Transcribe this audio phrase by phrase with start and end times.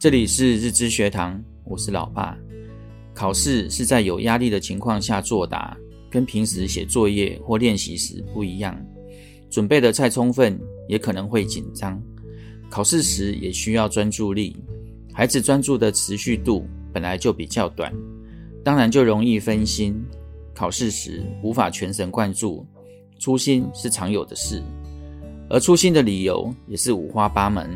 [0.00, 2.34] 这里是日知学堂，我是老爸。
[3.12, 5.76] 考试是在有压力的情况下作答，
[6.08, 8.74] 跟平时写作业或练习时不一样。
[9.50, 10.58] 准备的太充分，
[10.88, 12.02] 也可能会紧张。
[12.70, 14.56] 考试时也需要专注力，
[15.12, 17.92] 孩子专注的持续度本来就比较短，
[18.64, 20.02] 当然就容易分心。
[20.54, 22.66] 考试时无法全神贯注，
[23.18, 24.62] 粗心是常有的事，
[25.50, 27.68] 而粗心的理由也是五花八门。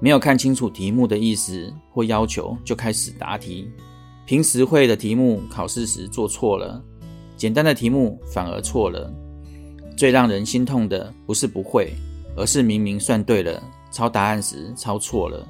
[0.00, 3.70] 没有看清楚题目的意思或要求就开始答题，
[4.26, 6.82] 平时会的题目考试时做错了，
[7.36, 9.12] 简单的题目反而错了。
[9.96, 11.92] 最让人心痛的不是不会，
[12.36, 15.46] 而是明明算对了，抄答案时抄错了。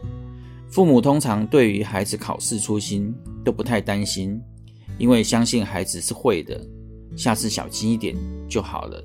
[0.71, 4.41] 父母通常对于孩子考试粗心都不太担心，
[4.99, 6.61] 因为相信孩子是会的，
[7.16, 8.15] 下次小心一点
[8.49, 9.02] 就好了。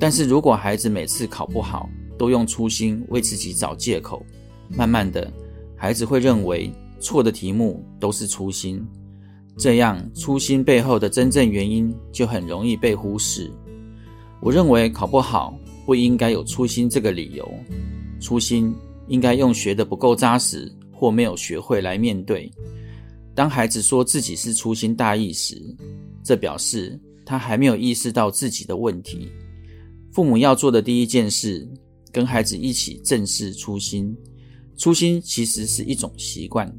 [0.00, 1.88] 但是如果孩子每次考不好，
[2.18, 4.24] 都用粗心为自己找借口，
[4.68, 5.32] 慢慢的，
[5.76, 8.84] 孩子会认为错的题目都是粗心，
[9.56, 13.50] 这样粗心背后的真正原因就很容易被忽视。
[14.40, 17.48] 我认为考不好不应该有粗心这个理由，
[18.20, 18.74] 粗心
[19.08, 22.50] 应该用学得不够扎实或没有学会来面对。
[23.34, 25.60] 当孩子说自己是粗心大意时，
[26.22, 29.28] 这表示他还没有意识到自己的问题。
[30.12, 31.68] 父母要做的第一件事，
[32.10, 34.16] 跟孩子一起正视粗心。
[34.78, 36.72] 初心其实是一种习惯，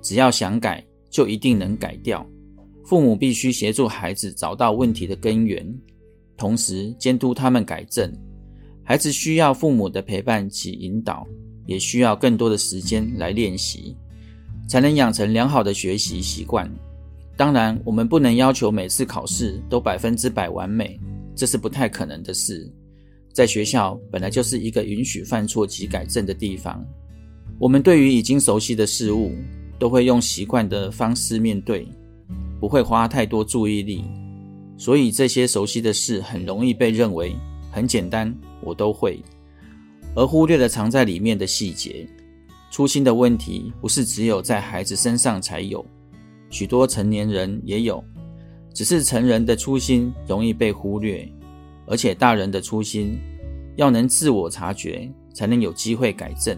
[0.00, 2.24] 只要想改，就一定能改掉。
[2.84, 5.66] 父母必须协助孩子找到问题的根源，
[6.36, 8.08] 同时监督他们改正。
[8.84, 11.26] 孩子需要父母的陪伴及引导，
[11.66, 13.96] 也需要更多的时间来练习，
[14.68, 16.70] 才能养成良好的学习习惯。
[17.36, 20.98] 当然，我们不能要求每次考试都百分之百完美，
[21.34, 22.70] 这是不太可能的事。
[23.32, 26.84] 在学校本来就是一个允许犯错及改正的地方。
[27.60, 29.34] 我们对于已经熟悉的事物，
[29.78, 31.86] 都会用习惯的方式面对，
[32.58, 34.02] 不会花太多注意力，
[34.78, 37.36] 所以这些熟悉的事很容易被认为
[37.70, 39.22] 很简单，我都会，
[40.16, 42.08] 而忽略了藏在里面的细节。
[42.70, 45.84] 粗心的问题不是只有在孩子身上才有，
[46.48, 48.02] 许多成年人也有，
[48.72, 51.30] 只是成人的粗心容易被忽略，
[51.84, 53.18] 而且大人的粗心
[53.76, 56.56] 要能自我察觉，才能有机会改正。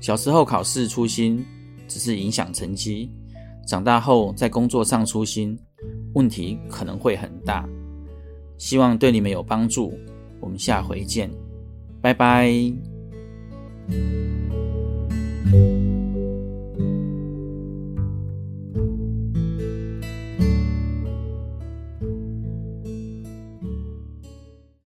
[0.00, 1.44] 小时候考试粗心，
[1.86, 3.10] 只是影响成绩；
[3.66, 5.58] 长大后在工作上粗心，
[6.14, 7.68] 问题可能会很大。
[8.56, 9.92] 希望对你们有帮助。
[10.40, 11.30] 我们下回见，
[12.00, 12.52] 拜拜。